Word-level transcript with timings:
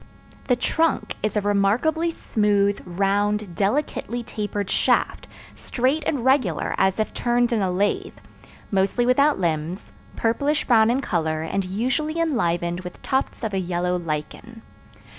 The 0.47 0.55
trunk 0.55 1.13
is 1.21 1.37
a 1.37 1.41
remarkably 1.41 2.09
smooth, 2.09 2.81
round, 2.87 3.53
delicately 3.53 4.23
tapered 4.23 4.71
shaft, 4.71 5.27
straight 5.53 6.03
and 6.07 6.25
regular 6.25 6.73
as 6.79 6.99
if 6.99 7.13
turned 7.13 7.53
in 7.53 7.61
a 7.61 7.69
lathe, 7.69 8.17
mostly 8.71 9.05
without 9.05 9.37
limbs, 9.37 9.91
purplish 10.15 10.65
brown 10.65 10.89
in 10.89 11.01
color 11.01 11.43
and 11.43 11.63
usually 11.63 12.19
enlivened 12.19 12.79
with 12.79 12.99
tufts 13.03 13.43
of 13.43 13.53
a 13.53 13.59
yellow 13.59 13.95
lichen. 13.95 14.63